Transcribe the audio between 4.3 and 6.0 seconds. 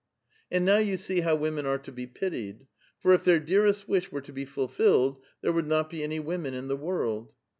be fulfilled, there would not